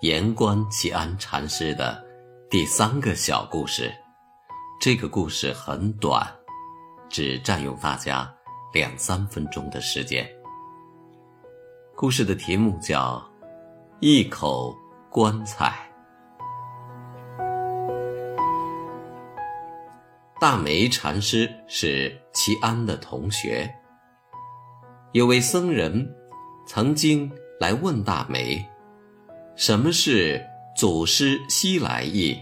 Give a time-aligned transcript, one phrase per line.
[0.00, 2.04] 言观齐安禅师的
[2.50, 3.90] 第三个小故事。
[4.78, 6.30] 这个故事很短，
[7.08, 8.30] 只占用大家
[8.74, 10.28] 两三分钟的时间。
[11.94, 13.26] 故事的题目叫
[14.00, 14.76] “一口
[15.08, 15.74] 棺材”。
[20.38, 23.74] 大梅禅师是齐安的同学。
[25.12, 26.06] 有位僧人
[26.66, 28.62] 曾经来问大梅
[29.56, 30.40] ：“什么是
[30.76, 32.38] 祖师西来意？”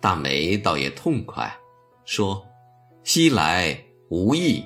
[0.00, 1.54] 大梅倒也痛快，
[2.04, 2.46] 说
[3.04, 3.76] ：“西来
[4.08, 4.64] 无意。”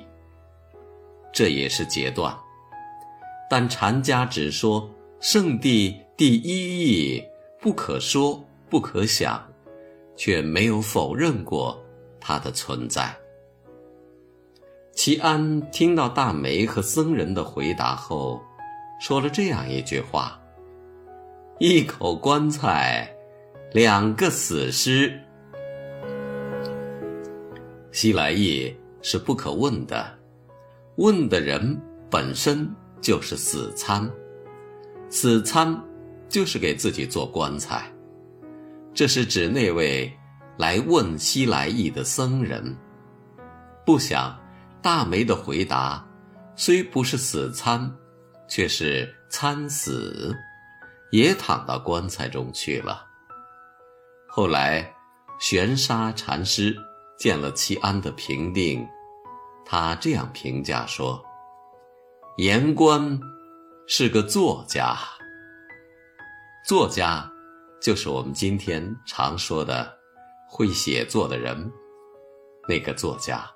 [1.33, 2.33] 这也是截断。
[3.49, 7.23] 但禅家只说圣地第一义
[7.59, 9.43] 不可说，不可想。
[10.19, 11.81] 却没有否认过
[12.19, 13.15] 它的存在。
[14.91, 18.41] 齐安听到大梅和僧人的回答后，
[18.99, 20.37] 说了这样一句话
[21.61, 23.13] ：“一口棺材，
[23.73, 25.11] 两个死尸。
[27.91, 30.17] 西来意是不可问的，
[30.95, 31.77] 问的人
[32.09, 32.65] 本身
[33.01, 34.09] 就是死参，
[35.09, 35.77] 死参
[36.29, 37.91] 就是给自己做棺材。”
[38.95, 40.09] 这是指那位
[40.57, 42.73] 来问西来意的僧人。
[43.85, 44.33] 不想
[44.81, 46.07] 大梅的回答
[46.55, 47.93] 虽不是死参，
[48.47, 50.33] 却是参死，
[51.11, 53.05] 也躺到棺材中去了。
[54.27, 54.93] 后来
[55.39, 56.75] 玄沙禅师
[57.17, 58.87] 见了齐安的平定，
[59.65, 61.23] 他这样评价说
[62.37, 63.19] ：“言官
[63.87, 64.97] 是个作家，
[66.67, 67.29] 作家。”
[67.81, 69.97] 就是我们今天常说的
[70.49, 71.71] 会写作的人，
[72.67, 73.49] 那个作家，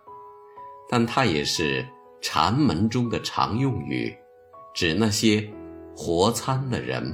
[0.90, 1.86] 但他也是
[2.22, 4.16] 禅门中的常用语，
[4.74, 5.46] 指那些
[5.94, 7.14] 活参的人，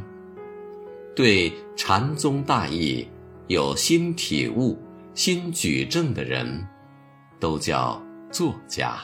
[1.19, 3.05] 对禅宗大义
[3.47, 4.79] 有新体悟、
[5.13, 6.65] 新举证的人，
[7.41, 8.97] 都叫作家。